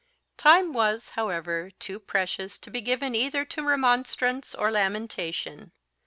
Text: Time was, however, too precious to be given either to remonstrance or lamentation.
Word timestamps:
Time 0.37 0.73
was, 0.73 1.09
however, 1.09 1.69
too 1.77 1.99
precious 1.99 2.57
to 2.57 2.71
be 2.71 2.81
given 2.81 3.13
either 3.13 3.45
to 3.45 3.61
remonstrance 3.63 4.55
or 4.55 4.71
lamentation. 4.71 5.73